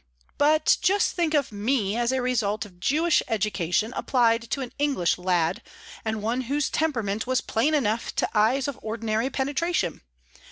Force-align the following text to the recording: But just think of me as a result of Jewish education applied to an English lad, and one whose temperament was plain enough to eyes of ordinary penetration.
But 0.39 0.77
just 0.81 1.15
think 1.15 1.35
of 1.35 1.51
me 1.51 1.95
as 1.95 2.11
a 2.11 2.23
result 2.23 2.65
of 2.65 2.79
Jewish 2.79 3.21
education 3.27 3.93
applied 3.95 4.49
to 4.49 4.61
an 4.61 4.71
English 4.79 5.19
lad, 5.19 5.61
and 6.03 6.23
one 6.23 6.41
whose 6.41 6.71
temperament 6.71 7.27
was 7.27 7.39
plain 7.39 7.75
enough 7.75 8.15
to 8.15 8.27
eyes 8.35 8.67
of 8.67 8.79
ordinary 8.81 9.29
penetration. 9.29 10.01